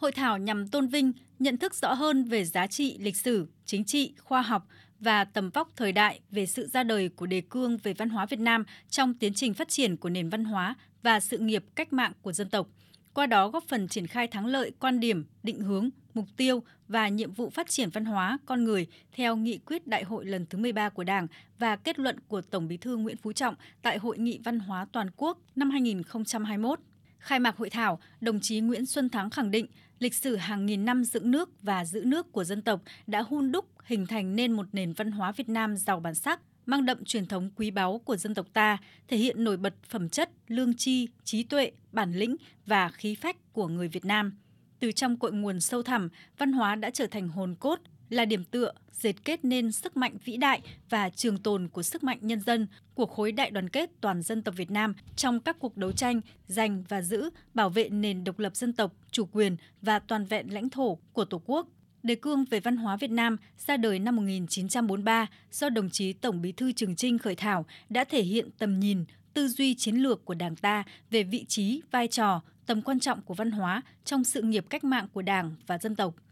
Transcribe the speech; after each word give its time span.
Hội 0.00 0.12
thảo 0.12 0.38
nhằm 0.38 0.68
tôn 0.68 0.86
vinh, 0.86 1.12
nhận 1.38 1.56
thức 1.56 1.74
rõ 1.74 1.94
hơn 1.94 2.24
về 2.24 2.44
giá 2.44 2.66
trị 2.66 2.96
lịch 3.00 3.16
sử, 3.16 3.48
chính 3.64 3.84
trị, 3.84 4.14
khoa 4.18 4.42
học 4.42 4.66
và 5.00 5.24
tầm 5.24 5.50
vóc 5.50 5.70
thời 5.76 5.92
đại 5.92 6.20
về 6.30 6.46
sự 6.46 6.66
ra 6.66 6.82
đời 6.82 7.08
của 7.08 7.26
đề 7.26 7.40
cương 7.40 7.76
về 7.76 7.92
văn 7.92 8.08
hóa 8.08 8.26
Việt 8.26 8.40
Nam 8.40 8.64
trong 8.90 9.14
tiến 9.14 9.34
trình 9.34 9.54
phát 9.54 9.68
triển 9.68 9.96
của 9.96 10.08
nền 10.08 10.28
văn 10.28 10.44
hóa 10.44 10.74
và 11.02 11.20
sự 11.20 11.38
nghiệp 11.38 11.64
cách 11.74 11.92
mạng 11.92 12.12
của 12.22 12.32
dân 12.32 12.48
tộc. 12.48 12.66
Qua 13.14 13.26
đó 13.26 13.48
góp 13.48 13.64
phần 13.68 13.88
triển 13.88 14.06
khai 14.06 14.26
thắng 14.26 14.46
lợi 14.46 14.72
quan 14.78 15.00
điểm, 15.00 15.24
định 15.42 15.60
hướng, 15.60 15.88
mục 16.14 16.26
tiêu 16.36 16.62
và 16.88 17.08
nhiệm 17.08 17.32
vụ 17.32 17.50
phát 17.50 17.70
triển 17.70 17.90
văn 17.90 18.04
hóa 18.04 18.38
con 18.46 18.64
người 18.64 18.86
theo 19.12 19.36
nghị 19.36 19.58
quyết 19.58 19.86
đại 19.86 20.04
hội 20.04 20.24
lần 20.24 20.46
thứ 20.46 20.58
13 20.58 20.88
của 20.88 21.04
Đảng 21.04 21.26
và 21.58 21.76
kết 21.76 21.98
luận 21.98 22.16
của 22.28 22.40
Tổng 22.40 22.68
Bí 22.68 22.76
thư 22.76 22.96
Nguyễn 22.96 23.16
Phú 23.16 23.32
Trọng 23.32 23.54
tại 23.82 23.98
Hội 23.98 24.18
nghị 24.18 24.40
Văn 24.44 24.58
hóa 24.58 24.86
Toàn 24.92 25.10
quốc 25.16 25.38
năm 25.56 25.70
2021. 25.70 26.80
Khai 27.20 27.40
mạc 27.40 27.56
hội 27.56 27.70
thảo, 27.70 27.98
đồng 28.20 28.40
chí 28.40 28.60
Nguyễn 28.60 28.86
Xuân 28.86 29.08
Thắng 29.08 29.30
khẳng 29.30 29.50
định 29.50 29.66
lịch 29.98 30.14
sử 30.14 30.36
hàng 30.36 30.66
nghìn 30.66 30.84
năm 30.84 31.04
dựng 31.04 31.30
nước 31.30 31.62
và 31.62 31.84
giữ 31.84 32.04
nước 32.04 32.32
của 32.32 32.44
dân 32.44 32.62
tộc 32.62 32.82
đã 33.06 33.22
hun 33.22 33.52
đúc 33.52 33.64
hình 33.84 34.06
thành 34.06 34.36
nên 34.36 34.52
một 34.52 34.66
nền 34.72 34.92
văn 34.92 35.10
hóa 35.10 35.32
Việt 35.32 35.48
Nam 35.48 35.76
giàu 35.76 36.00
bản 36.00 36.14
sắc, 36.14 36.40
mang 36.66 36.84
đậm 36.84 37.04
truyền 37.04 37.26
thống 37.26 37.50
quý 37.56 37.70
báu 37.70 37.98
của 38.04 38.16
dân 38.16 38.34
tộc 38.34 38.46
ta, 38.52 38.78
thể 39.08 39.16
hiện 39.16 39.44
nổi 39.44 39.56
bật 39.56 39.74
phẩm 39.88 40.08
chất, 40.08 40.30
lương 40.48 40.74
tri, 40.74 41.08
trí 41.24 41.42
tuệ, 41.42 41.72
bản 41.92 42.12
lĩnh 42.12 42.36
và 42.66 42.88
khí 42.88 43.14
phách 43.14 43.52
của 43.52 43.68
người 43.68 43.88
Việt 43.88 44.04
Nam. 44.04 44.32
Từ 44.78 44.92
trong 44.92 45.16
cội 45.16 45.32
nguồn 45.32 45.60
sâu 45.60 45.82
thẳm, 45.82 46.08
văn 46.38 46.52
hóa 46.52 46.74
đã 46.74 46.90
trở 46.90 47.06
thành 47.06 47.28
hồn 47.28 47.54
cốt, 47.60 47.80
là 48.10 48.24
điểm 48.24 48.44
tựa, 48.44 48.72
dệt 48.92 49.24
kết 49.24 49.44
nên 49.44 49.72
sức 49.72 49.96
mạnh 49.96 50.16
vĩ 50.24 50.36
đại 50.36 50.60
và 50.90 51.10
trường 51.10 51.38
tồn 51.38 51.68
của 51.68 51.82
sức 51.82 52.04
mạnh 52.04 52.18
nhân 52.20 52.40
dân 52.40 52.66
của 52.94 53.06
khối 53.06 53.32
đại 53.32 53.50
đoàn 53.50 53.68
kết 53.68 53.90
toàn 54.00 54.22
dân 54.22 54.42
tộc 54.42 54.54
Việt 54.56 54.70
Nam 54.70 54.94
trong 55.16 55.40
các 55.40 55.56
cuộc 55.58 55.76
đấu 55.76 55.92
tranh 55.92 56.20
giành 56.46 56.84
và 56.88 57.02
giữ, 57.02 57.30
bảo 57.54 57.70
vệ 57.70 57.88
nền 57.88 58.24
độc 58.24 58.38
lập 58.38 58.56
dân 58.56 58.72
tộc, 58.72 58.92
chủ 59.10 59.24
quyền 59.32 59.56
và 59.82 59.98
toàn 59.98 60.24
vẹn 60.24 60.54
lãnh 60.54 60.70
thổ 60.70 60.98
của 61.12 61.24
Tổ 61.24 61.42
quốc. 61.44 61.68
Đề 62.02 62.14
cương 62.14 62.44
về 62.44 62.60
văn 62.60 62.76
hóa 62.76 62.96
Việt 62.96 63.10
Nam 63.10 63.36
ra 63.66 63.76
đời 63.76 63.98
năm 63.98 64.16
1943 64.16 65.26
do 65.52 65.68
đồng 65.68 65.90
chí 65.90 66.12
Tổng 66.12 66.42
Bí 66.42 66.52
thư 66.52 66.72
Trường 66.72 66.96
Trinh 66.96 67.18
khởi 67.18 67.34
thảo 67.34 67.66
đã 67.88 68.04
thể 68.04 68.22
hiện 68.22 68.50
tầm 68.58 68.80
nhìn, 68.80 69.04
tư 69.34 69.48
duy 69.48 69.74
chiến 69.74 69.96
lược 69.96 70.24
của 70.24 70.34
Đảng 70.34 70.56
ta 70.56 70.84
về 71.10 71.22
vị 71.22 71.44
trí, 71.48 71.82
vai 71.90 72.08
trò, 72.08 72.42
tầm 72.66 72.82
quan 72.82 73.00
trọng 73.00 73.22
của 73.22 73.34
văn 73.34 73.50
hóa 73.50 73.82
trong 74.04 74.24
sự 74.24 74.42
nghiệp 74.42 74.64
cách 74.70 74.84
mạng 74.84 75.08
của 75.12 75.22
Đảng 75.22 75.54
và 75.66 75.78
dân 75.78 75.96
tộc– 75.96 76.14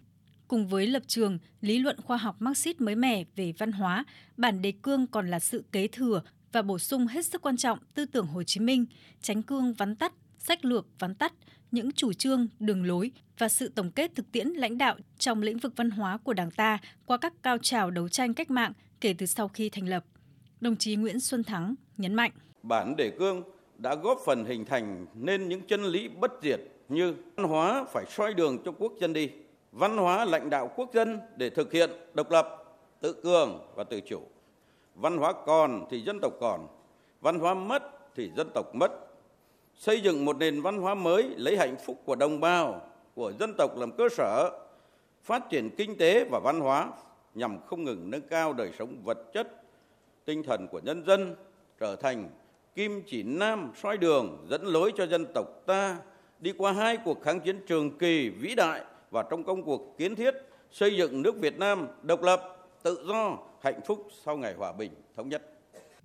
Cùng 0.49 0.67
với 0.67 0.87
lập 0.87 1.03
trường, 1.07 1.39
lý 1.61 1.79
luận 1.79 1.97
khoa 2.03 2.17
học 2.17 2.37
Marxist 2.39 2.81
mới 2.81 2.95
mẻ 2.95 3.25
về 3.37 3.53
văn 3.59 3.73
hóa, 3.73 4.05
bản 4.37 4.63
đề 4.63 4.73
cương 4.83 5.07
còn 5.07 5.31
là 5.31 5.41
sự 5.41 5.65
kế 5.73 5.89
thừa 5.89 6.23
và 6.53 6.63
bổ 6.63 6.79
sung 6.79 7.07
hết 7.07 7.27
sức 7.27 7.43
quan 7.43 7.57
trọng 7.57 7.79
tư 7.95 8.05
tưởng 8.05 8.27
Hồ 8.27 8.43
Chí 8.43 8.61
Minh, 8.61 8.87
tránh 9.23 9.43
cương 9.43 9.73
vắn 9.73 9.97
tắt, 9.97 10.13
sách 10.39 10.65
lược 10.65 10.87
vắn 10.99 11.15
tắt, 11.15 11.33
những 11.71 11.93
chủ 11.93 12.13
trương, 12.13 12.49
đường 12.61 12.87
lối 12.87 13.11
và 13.39 13.49
sự 13.49 13.69
tổng 13.69 13.91
kết 13.91 14.15
thực 14.15 14.33
tiễn 14.33 14.49
lãnh 14.49 14.79
đạo 14.79 14.97
trong 15.19 15.43
lĩnh 15.43 15.59
vực 15.59 15.73
văn 15.77 15.91
hóa 15.91 16.19
của 16.19 16.33
Đảng 16.33 16.51
ta 16.51 16.79
qua 17.07 17.17
các 17.17 17.33
cao 17.43 17.59
trào 17.59 17.91
đấu 17.91 18.09
tranh 18.09 18.35
cách 18.35 18.51
mạng 18.51 18.73
kể 19.01 19.15
từ 19.19 19.27
sau 19.27 19.49
khi 19.49 19.71
thành 19.71 19.89
lập. 19.89 20.05
Đồng 20.61 20.77
chí 20.77 20.97
Nguyễn 20.97 21.21
Xuân 21.21 21.45
Thắng 21.45 21.75
nhấn 21.97 22.15
mạnh. 22.15 22.31
Bản 22.63 22.97
đề 22.97 23.13
cương 23.19 23.43
đã 23.79 23.95
góp 23.95 24.19
phần 24.27 24.45
hình 24.45 24.65
thành 24.65 25.07
nên 25.15 25.49
những 25.49 25.61
chân 25.69 25.85
lý 25.85 26.09
bất 26.09 26.33
diệt 26.43 26.61
như 26.89 27.15
văn 27.37 27.47
hóa 27.49 27.85
phải 27.93 28.05
soi 28.09 28.35
đường 28.35 28.59
cho 28.65 28.73
quốc 28.73 28.93
dân 29.01 29.13
đi, 29.13 29.29
văn 29.73 29.97
hóa 29.97 30.25
lãnh 30.25 30.51
đạo 30.51 30.71
quốc 30.77 30.93
dân 30.95 31.21
để 31.37 31.51
thực 31.51 31.73
hiện 31.73 31.91
độc 32.15 32.31
lập, 32.31 32.65
tự 33.01 33.13
cường 33.13 33.69
và 33.75 33.85
tự 33.85 34.01
chủ. 34.01 34.21
Văn 34.95 35.17
hóa 35.17 35.33
còn 35.47 35.87
thì 35.91 36.01
dân 36.01 36.19
tộc 36.23 36.33
còn, 36.41 36.67
văn 37.21 37.39
hóa 37.39 37.55
mất 37.55 37.83
thì 38.15 38.31
dân 38.37 38.51
tộc 38.55 38.75
mất. 38.75 38.93
Xây 39.75 40.01
dựng 40.01 40.25
một 40.25 40.37
nền 40.37 40.63
văn 40.63 40.79
hóa 40.79 40.95
mới 40.95 41.23
lấy 41.37 41.57
hạnh 41.57 41.77
phúc 41.87 42.03
của 42.05 42.17
đồng 42.17 42.41
bào, 42.41 42.83
của 43.15 43.33
dân 43.41 43.55
tộc 43.59 43.79
làm 43.79 43.93
cơ 43.93 44.09
sở, 44.09 44.51
phát 45.23 45.51
triển 45.51 45.71
kinh 45.77 45.99
tế 45.99 46.25
và 46.25 46.41
văn 46.45 46.61
hóa 46.61 46.89
nhằm 47.35 47.59
không 47.67 47.85
ngừng 47.85 48.11
nâng 48.11 48.29
cao 48.29 48.53
đời 48.53 48.71
sống 48.79 48.97
vật 49.05 49.19
chất, 49.33 49.63
tinh 50.25 50.43
thần 50.43 50.69
của 50.69 50.81
nhân 50.85 51.05
dân, 51.07 51.35
trở 51.81 51.97
thành 51.97 52.31
kim 52.75 53.03
chỉ 53.07 53.23
nam 53.23 53.73
soi 53.83 53.97
đường 53.97 54.47
dẫn 54.51 54.67
lối 54.67 54.93
cho 54.97 55.07
dân 55.07 55.27
tộc 55.35 55.47
ta 55.67 55.97
đi 56.39 56.53
qua 56.59 56.73
hai 56.73 56.97
cuộc 57.05 57.23
kháng 57.23 57.41
chiến 57.41 57.61
trường 57.67 57.99
kỳ 57.99 58.29
vĩ 58.29 58.55
đại 58.55 58.85
và 59.11 59.25
trong 59.31 59.45
công 59.45 59.65
cuộc 59.65 59.95
kiến 59.99 60.17
thiết 60.17 60.35
xây 60.71 60.97
dựng 60.97 61.23
nước 61.23 61.37
Việt 61.41 61.59
Nam 61.59 61.87
độc 62.03 62.23
lập, 62.23 62.41
tự 62.83 63.05
do, 63.09 63.39
hạnh 63.63 63.81
phúc 63.87 64.09
sau 64.25 64.37
ngày 64.37 64.55
hòa 64.55 64.73
bình, 64.73 64.93
thống 65.17 65.29
nhất. 65.29 65.55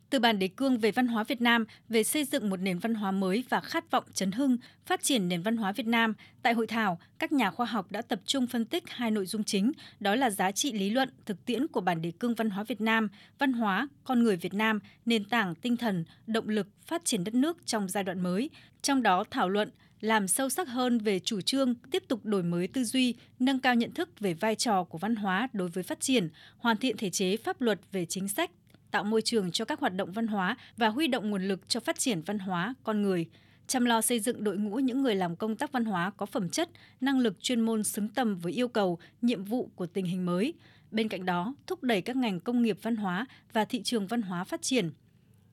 Từ 0.10 0.20
bản 0.20 0.40
đề 0.40 0.48
cương 0.48 0.78
về 0.78 0.92
văn 0.92 1.08
hóa 1.08 1.24
Việt 1.24 1.42
Nam 1.42 1.66
về 1.90 2.04
xây 2.04 2.26
dựng 2.26 2.50
một 2.50 2.58
nền 2.58 2.80
văn 2.80 2.96
hóa 2.96 3.12
mới 3.12 3.44
và 3.50 3.62
khát 3.62 3.92
vọng 3.92 4.04
chấn 4.14 4.32
hưng, 4.32 4.58
phát 4.86 5.04
triển 5.04 5.28
nền 5.28 5.42
văn 5.42 5.58
hóa 5.58 5.72
Việt 5.72 5.88
Nam, 5.88 6.14
tại 6.42 6.54
hội 6.54 6.68
thảo, 6.68 7.00
các 7.20 7.32
nhà 7.32 7.52
khoa 7.52 7.66
học 7.66 7.92
đã 7.92 8.02
tập 8.02 8.20
trung 8.26 8.48
phân 8.48 8.66
tích 8.66 8.84
hai 8.88 9.12
nội 9.12 9.26
dung 9.26 9.44
chính, 9.44 9.72
đó 10.00 10.16
là 10.16 10.30
giá 10.30 10.52
trị 10.52 10.72
lý 10.72 10.90
luận, 10.90 11.10
thực 11.26 11.46
tiễn 11.46 11.68
của 11.68 11.82
bản 11.82 12.02
đề 12.02 12.12
cương 12.20 12.34
văn 12.34 12.50
hóa 12.50 12.64
Việt 12.64 12.82
Nam, 12.82 13.10
văn 13.40 13.54
hóa, 13.54 13.88
con 14.04 14.24
người 14.24 14.36
Việt 14.36 14.54
Nam, 14.54 14.80
nền 15.06 15.26
tảng 15.26 15.56
tinh 15.56 15.78
thần, 15.78 16.06
động 16.28 16.50
lực 16.50 16.68
phát 16.86 17.06
triển 17.06 17.24
đất 17.24 17.34
nước 17.34 17.58
trong 17.66 17.90
giai 17.90 18.04
đoạn 18.04 18.20
mới, 18.20 18.50
trong 18.82 19.04
đó 19.04 19.24
thảo 19.32 19.50
luận 19.50 19.70
làm 20.04 20.28
sâu 20.28 20.50
sắc 20.50 20.68
hơn 20.68 20.98
về 20.98 21.20
chủ 21.20 21.42
trương 21.42 21.76
tiếp 21.76 22.04
tục 22.08 22.26
đổi 22.26 22.44
mới 22.44 22.68
tư 22.68 22.84
duy, 22.84 23.16
nâng 23.40 23.60
cao 23.60 23.76
nhận 23.76 23.92
thức 23.92 24.20
về 24.20 24.34
vai 24.34 24.56
trò 24.56 24.84
của 24.84 24.98
văn 24.98 25.16
hóa 25.16 25.48
đối 25.54 25.68
với 25.68 25.84
phát 25.84 26.00
triển, 26.00 26.30
hoàn 26.58 26.78
thiện 26.78 26.98
thể 26.98 27.10
chế 27.10 27.38
pháp 27.38 27.62
luật 27.62 27.80
về 27.92 28.06
chính 28.06 28.28
sách, 28.28 28.52
tạo 28.92 29.04
môi 29.04 29.22
trường 29.22 29.52
cho 29.52 29.66
các 29.66 29.80
hoạt 29.80 29.96
động 29.96 30.12
văn 30.12 30.28
hóa 30.28 30.58
và 30.78 30.88
huy 30.88 31.08
động 31.08 31.30
nguồn 31.30 31.48
lực 31.48 31.70
cho 31.70 31.80
phát 31.80 32.00
triển 32.00 32.22
văn 32.22 32.40
hóa, 32.40 32.74
con 32.84 33.02
người, 33.02 33.26
chăm 33.68 33.86
lo 33.86 34.02
xây 34.02 34.20
dựng 34.20 34.44
đội 34.44 34.58
ngũ 34.58 34.76
những 34.76 35.02
người 35.02 35.16
làm 35.16 35.36
công 35.36 35.56
tác 35.56 35.72
văn 35.72 35.86
hóa 35.86 36.12
có 36.18 36.26
phẩm 36.26 36.50
chất, 36.50 36.70
năng 37.02 37.20
lực 37.20 37.42
chuyên 37.42 37.62
môn 37.62 37.84
xứng 37.84 38.10
tầm 38.10 38.36
với 38.36 38.54
yêu 38.54 38.68
cầu, 38.68 39.00
nhiệm 39.22 39.44
vụ 39.44 39.70
của 39.76 39.86
tình 39.86 40.06
hình 40.06 40.26
mới. 40.26 40.54
Bên 40.92 41.10
cạnh 41.10 41.26
đó, 41.26 41.56
thúc 41.68 41.84
đẩy 41.84 42.02
các 42.02 42.16
ngành 42.16 42.40
công 42.40 42.62
nghiệp 42.62 42.78
văn 42.82 42.96
hóa 42.96 43.26
và 43.54 43.66
thị 43.66 43.82
trường 43.84 44.08
văn 44.08 44.22
hóa 44.22 44.44
phát 44.44 44.62
triển. 44.62 44.92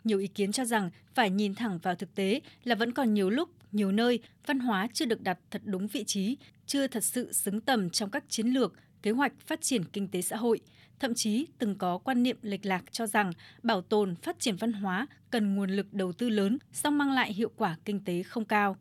Nhiều 0.04 0.18
ý 0.18 0.26
kiến 0.26 0.52
cho 0.52 0.64
rằng 0.64 0.90
phải 1.14 1.30
nhìn 1.30 1.54
thẳng 1.54 1.78
vào 1.78 1.94
thực 1.94 2.14
tế 2.14 2.40
là 2.64 2.74
vẫn 2.74 2.92
còn 2.92 3.14
nhiều 3.14 3.30
lúc 3.30 3.50
nhiều 3.72 3.92
nơi 3.92 4.20
văn 4.46 4.58
hóa 4.58 4.88
chưa 4.92 5.04
được 5.04 5.22
đặt 5.22 5.38
thật 5.50 5.62
đúng 5.64 5.86
vị 5.86 6.04
trí, 6.04 6.36
chưa 6.66 6.86
thật 6.86 7.04
sự 7.04 7.32
xứng 7.32 7.60
tầm 7.60 7.90
trong 7.90 8.10
các 8.10 8.24
chiến 8.28 8.46
lược, 8.46 8.72
kế 9.02 9.10
hoạch 9.10 9.32
phát 9.46 9.60
triển 9.62 9.84
kinh 9.84 10.08
tế 10.08 10.22
xã 10.22 10.36
hội. 10.36 10.60
Thậm 11.00 11.14
chí 11.14 11.46
từng 11.58 11.74
có 11.78 11.98
quan 11.98 12.22
niệm 12.22 12.36
lệch 12.42 12.66
lạc 12.66 12.84
cho 12.92 13.06
rằng 13.06 13.32
bảo 13.62 13.80
tồn, 13.80 14.14
phát 14.16 14.38
triển 14.38 14.56
văn 14.56 14.72
hóa 14.72 15.06
cần 15.30 15.54
nguồn 15.54 15.70
lực 15.70 15.94
đầu 15.94 16.12
tư 16.12 16.28
lớn, 16.28 16.58
song 16.72 16.98
mang 16.98 17.12
lại 17.12 17.32
hiệu 17.32 17.50
quả 17.56 17.76
kinh 17.84 18.04
tế 18.04 18.22
không 18.22 18.44
cao. 18.44 18.76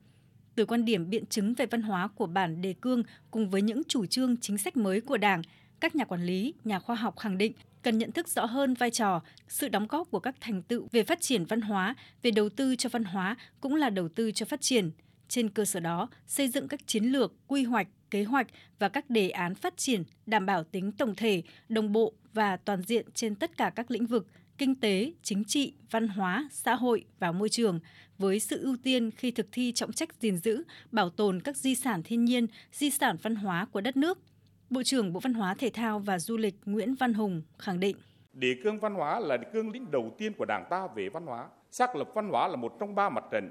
Từ 0.56 0.66
quan 0.66 0.86
điểm 0.86 1.10
biện 1.10 1.26
chứng 1.26 1.54
về 1.54 1.66
văn 1.66 1.82
hóa 1.82 2.08
của 2.08 2.28
bản 2.28 2.62
đề 2.62 2.74
cương 2.82 3.04
cùng 3.32 3.50
với 3.50 3.62
những 3.62 3.82
chủ 3.88 4.06
trương 4.06 4.38
chính 4.38 4.58
sách 4.58 4.78
mới 4.78 5.02
của 5.02 5.18
Đảng, 5.18 5.42
các 5.82 5.96
nhà 5.96 6.06
quản 6.06 6.24
lý, 6.24 6.54
nhà 6.64 6.80
khoa 6.80 6.96
học 6.96 7.20
khẳng 7.20 7.38
định 7.38 7.54
cần 7.82 7.98
nhận 7.98 8.12
thức 8.12 8.28
rõ 8.28 8.46
hơn 8.46 8.74
vai 8.74 8.92
trò, 8.92 9.22
sự 9.48 9.68
đóng 9.68 9.88
góp 9.88 10.12
của 10.12 10.20
các 10.20 10.36
thành 10.42 10.62
tựu 10.62 10.88
về 10.92 11.04
phát 11.04 11.22
triển 11.22 11.46
văn 11.46 11.62
hóa, 11.62 11.96
về 12.22 12.32
đầu 12.32 12.50
tư 12.50 12.76
cho 12.76 12.90
văn 12.90 13.04
hóa 13.04 13.36
cũng 13.62 13.76
là 13.76 13.90
đầu 13.90 14.10
tư 14.10 14.32
cho 14.32 14.46
phát 14.46 14.62
triển. 14.62 14.92
Trên 15.28 15.50
cơ 15.50 15.66
sở 15.66 15.80
đó, 15.80 16.10
xây 16.28 16.48
dựng 16.48 16.68
các 16.68 16.88
chiến 16.88 17.04
lược, 17.04 17.34
quy 17.48 17.64
hoạch, 17.64 17.88
kế 18.12 18.24
hoạch 18.24 18.48
và 18.80 18.90
các 18.90 19.10
đề 19.10 19.30
án 19.30 19.56
phát 19.56 19.78
triển 19.78 20.04
đảm 20.26 20.46
bảo 20.46 20.64
tính 20.64 20.92
tổng 20.92 21.16
thể, 21.16 21.44
đồng 21.70 21.92
bộ 21.92 22.14
và 22.34 22.58
toàn 22.58 22.82
diện 22.82 23.06
trên 23.14 23.36
tất 23.36 23.58
cả 23.58 23.72
các 23.76 23.92
lĩnh 23.92 24.06
vực 24.06 24.28
kinh 24.58 24.76
tế, 24.76 25.14
chính 25.24 25.44
trị, 25.44 25.74
văn 25.92 26.08
hóa, 26.08 26.50
xã 26.52 26.76
hội 26.76 27.06
và 27.20 27.32
môi 27.32 27.50
trường 27.50 27.80
với 28.18 28.40
sự 28.40 28.64
ưu 28.64 28.78
tiên 28.84 29.12
khi 29.12 29.32
thực 29.32 29.48
thi 29.52 29.72
trọng 29.72 29.94
trách 29.94 30.10
gìn 30.22 30.38
giữ, 30.38 30.64
bảo 30.92 31.10
tồn 31.10 31.42
các 31.42 31.58
di 31.58 31.76
sản 31.76 32.04
thiên 32.04 32.26
nhiên, 32.26 32.48
di 32.72 32.90
sản 32.90 33.18
văn 33.22 33.36
hóa 33.36 33.66
của 33.66 33.82
đất 33.82 33.98
nước, 33.98 34.20
Bộ 34.70 34.84
trưởng 34.84 35.14
Bộ 35.14 35.20
Văn 35.20 35.34
hóa 35.34 35.54
Thể 35.54 35.70
thao 35.70 36.00
và 36.00 36.20
Du 36.20 36.38
lịch 36.38 36.56
Nguyễn 36.66 36.96
Văn 36.96 37.14
Hùng 37.14 37.42
khẳng 37.58 37.80
định. 37.80 37.98
Đề 38.34 38.56
cương 38.64 38.80
văn 38.80 38.94
hóa 38.94 39.20
là 39.20 39.38
đề 39.38 39.48
cương 39.54 39.72
lĩnh 39.72 39.92
đầu 39.92 40.16
tiên 40.18 40.34
của 40.34 40.46
Đảng 40.46 40.66
ta 40.70 40.88
về 40.88 41.10
văn 41.10 41.26
hóa. 41.26 41.48
Xác 41.70 41.96
lập 41.96 42.10
văn 42.14 42.30
hóa 42.30 42.48
là 42.48 42.56
một 42.56 42.80
trong 42.80 42.96
ba 42.96 43.10
mặt 43.10 43.24
trận, 43.32 43.50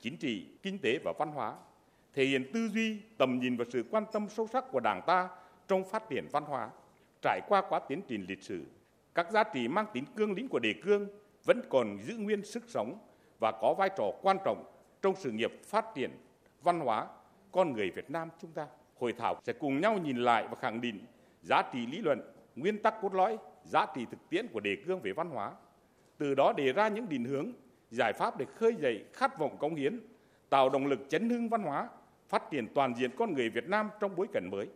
chính 0.00 0.16
trị, 0.16 0.46
kinh 0.62 0.78
tế 0.78 0.98
và 1.04 1.12
văn 1.18 1.32
hóa, 1.32 1.54
thể 2.14 2.24
hiện 2.24 2.52
tư 2.52 2.68
duy, 2.68 3.00
tầm 3.18 3.38
nhìn 3.38 3.56
và 3.56 3.64
sự 3.72 3.84
quan 3.90 4.04
tâm 4.12 4.28
sâu 4.28 4.46
sắc 4.52 4.64
của 4.72 4.80
Đảng 4.80 5.02
ta 5.06 5.28
trong 5.68 5.84
phát 5.84 6.02
triển 6.10 6.28
văn 6.32 6.44
hóa. 6.44 6.70
Trải 7.22 7.40
qua 7.48 7.62
quá 7.68 7.80
tiến 7.88 8.02
trình 8.08 8.26
lịch 8.28 8.42
sử, 8.42 8.64
các 9.14 9.30
giá 9.30 9.44
trị 9.44 9.68
mang 9.68 9.86
tính 9.92 10.04
cương 10.16 10.32
lĩnh 10.32 10.48
của 10.48 10.58
đề 10.58 10.74
cương 10.84 11.08
vẫn 11.44 11.62
còn 11.70 11.98
giữ 12.02 12.16
nguyên 12.16 12.44
sức 12.44 12.64
sống 12.68 12.98
và 13.40 13.52
có 13.60 13.74
vai 13.78 13.90
trò 13.98 14.04
quan 14.22 14.36
trọng 14.44 14.64
trong 15.02 15.14
sự 15.16 15.30
nghiệp 15.30 15.52
phát 15.64 15.84
triển 15.94 16.10
văn 16.62 16.80
hóa 16.80 17.06
con 17.52 17.72
người 17.72 17.90
Việt 17.90 18.10
Nam 18.10 18.28
chúng 18.42 18.50
ta 18.50 18.66
hội 18.98 19.12
thảo 19.12 19.40
sẽ 19.44 19.52
cùng 19.52 19.80
nhau 19.80 19.98
nhìn 19.98 20.16
lại 20.16 20.46
và 20.50 20.56
khẳng 20.60 20.80
định 20.80 21.00
giá 21.42 21.62
trị 21.72 21.86
lý 21.86 21.98
luận, 21.98 22.20
nguyên 22.56 22.82
tắc 22.82 22.94
cốt 23.02 23.14
lõi, 23.14 23.38
giá 23.64 23.86
trị 23.94 24.06
thực 24.10 24.28
tiễn 24.30 24.46
của 24.48 24.60
đề 24.60 24.76
cương 24.86 25.00
về 25.00 25.12
văn 25.12 25.30
hóa. 25.30 25.52
Từ 26.18 26.34
đó 26.34 26.52
đề 26.52 26.72
ra 26.72 26.88
những 26.88 27.08
định 27.08 27.24
hướng, 27.24 27.52
giải 27.90 28.12
pháp 28.12 28.38
để 28.38 28.46
khơi 28.56 28.74
dậy 28.74 29.04
khát 29.12 29.38
vọng 29.38 29.56
cống 29.58 29.74
hiến, 29.74 30.00
tạo 30.48 30.68
động 30.68 30.86
lực 30.86 31.00
chấn 31.08 31.30
hưng 31.30 31.48
văn 31.48 31.62
hóa, 31.62 31.88
phát 32.28 32.50
triển 32.50 32.66
toàn 32.74 32.94
diện 32.94 33.10
con 33.16 33.34
người 33.34 33.50
Việt 33.50 33.68
Nam 33.68 33.90
trong 34.00 34.16
bối 34.16 34.26
cảnh 34.32 34.50
mới. 34.50 34.68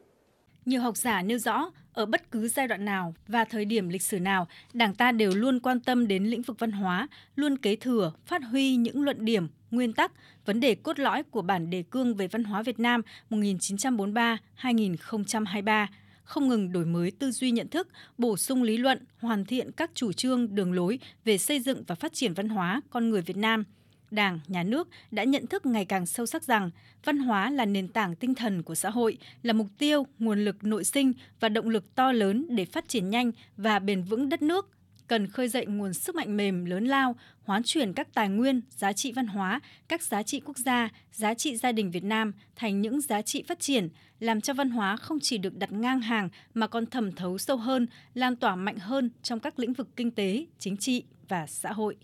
Nhiều 0.64 0.80
học 0.80 0.96
giả 0.96 1.22
nêu 1.22 1.38
rõ, 1.38 1.70
ở 1.92 2.06
bất 2.06 2.30
cứ 2.30 2.48
giai 2.48 2.68
đoạn 2.68 2.84
nào 2.84 3.14
và 3.28 3.44
thời 3.44 3.64
điểm 3.64 3.88
lịch 3.88 4.02
sử 4.02 4.20
nào, 4.20 4.48
Đảng 4.72 4.94
ta 4.94 5.12
đều 5.12 5.30
luôn 5.34 5.60
quan 5.60 5.80
tâm 5.80 6.08
đến 6.08 6.24
lĩnh 6.24 6.42
vực 6.42 6.58
văn 6.58 6.72
hóa, 6.72 7.08
luôn 7.36 7.56
kế 7.56 7.76
thừa, 7.76 8.12
phát 8.26 8.42
huy 8.44 8.76
những 8.76 9.02
luận 9.02 9.24
điểm, 9.24 9.48
nguyên 9.70 9.92
tắc, 9.92 10.12
vấn 10.44 10.60
đề 10.60 10.74
cốt 10.74 10.98
lõi 10.98 11.22
của 11.22 11.42
bản 11.42 11.70
đề 11.70 11.82
cương 11.82 12.14
về 12.14 12.26
văn 12.26 12.44
hóa 12.44 12.62
Việt 12.62 12.80
Nam 12.80 13.02
1943-2023, 13.30 15.86
không 16.24 16.48
ngừng 16.48 16.72
đổi 16.72 16.84
mới 16.84 17.10
tư 17.10 17.30
duy 17.30 17.50
nhận 17.50 17.68
thức, 17.68 17.88
bổ 18.18 18.36
sung 18.36 18.62
lý 18.62 18.76
luận, 18.76 19.04
hoàn 19.18 19.44
thiện 19.44 19.72
các 19.72 19.90
chủ 19.94 20.12
trương, 20.12 20.54
đường 20.54 20.72
lối 20.72 20.98
về 21.24 21.38
xây 21.38 21.60
dựng 21.60 21.82
và 21.86 21.94
phát 21.94 22.12
triển 22.12 22.34
văn 22.34 22.48
hóa 22.48 22.80
con 22.90 23.10
người 23.10 23.22
Việt 23.22 23.36
Nam– 23.36 23.64
Đảng, 24.10 24.40
Nhà 24.48 24.62
nước 24.62 24.88
đã 25.10 25.24
nhận 25.24 25.46
thức 25.46 25.66
ngày 25.66 25.84
càng 25.84 26.06
sâu 26.06 26.26
sắc 26.26 26.42
rằng 26.42 26.70
văn 27.04 27.18
hóa 27.18 27.50
là 27.50 27.64
nền 27.64 27.88
tảng 27.88 28.16
tinh 28.16 28.34
thần 28.34 28.62
của 28.62 28.74
xã 28.74 28.90
hội, 28.90 29.18
là 29.42 29.52
mục 29.52 29.66
tiêu, 29.78 30.06
nguồn 30.18 30.44
lực 30.44 30.64
nội 30.64 30.84
sinh 30.84 31.12
và 31.40 31.48
động 31.48 31.68
lực 31.68 31.94
to 31.94 32.12
lớn 32.12 32.46
để 32.48 32.64
phát 32.64 32.88
triển 32.88 33.10
nhanh 33.10 33.32
và 33.56 33.78
bền 33.78 34.02
vững 34.02 34.28
đất 34.28 34.42
nước, 34.42 34.70
cần 35.06 35.26
khơi 35.26 35.48
dậy 35.48 35.66
nguồn 35.66 35.94
sức 35.94 36.14
mạnh 36.14 36.36
mềm 36.36 36.64
lớn 36.64 36.84
lao, 36.84 37.16
hoán 37.42 37.62
chuyển 37.62 37.92
các 37.92 38.14
tài 38.14 38.28
nguyên, 38.28 38.60
giá 38.70 38.92
trị 38.92 39.12
văn 39.12 39.26
hóa, 39.26 39.60
các 39.88 40.02
giá 40.02 40.22
trị 40.22 40.40
quốc 40.44 40.58
gia, 40.58 40.88
giá 41.12 41.34
trị 41.34 41.56
gia 41.56 41.72
đình 41.72 41.90
Việt 41.90 42.04
Nam 42.04 42.32
thành 42.56 42.80
những 42.80 43.00
giá 43.00 43.22
trị 43.22 43.42
phát 43.48 43.60
triển, 43.60 43.88
làm 44.20 44.40
cho 44.40 44.54
văn 44.54 44.70
hóa 44.70 44.96
không 44.96 45.18
chỉ 45.20 45.38
được 45.38 45.56
đặt 45.58 45.72
ngang 45.72 46.00
hàng 46.00 46.28
mà 46.54 46.66
còn 46.66 46.86
thẩm 46.86 47.12
thấu 47.12 47.38
sâu 47.38 47.56
hơn, 47.56 47.86
lan 48.14 48.36
tỏa 48.36 48.56
mạnh 48.56 48.78
hơn 48.78 49.10
trong 49.22 49.40
các 49.40 49.58
lĩnh 49.58 49.72
vực 49.72 49.88
kinh 49.96 50.10
tế, 50.10 50.46
chính 50.58 50.76
trị 50.76 51.04
và 51.28 51.46
xã 51.46 51.72
hội. 51.72 51.96